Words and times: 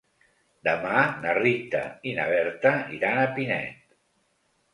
Demà 0.67 1.01
na 1.25 1.35
Rita 1.39 1.81
i 2.09 2.15
na 2.21 2.25
Berta 2.33 2.73
iran 2.97 3.21
a 3.27 3.29
Pinet. 3.37 3.87